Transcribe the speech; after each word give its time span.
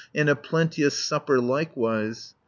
And 0.15 0.29
a 0.29 0.35
plenteous 0.35 0.97
supper 0.97 1.39
likewise." 1.39 2.33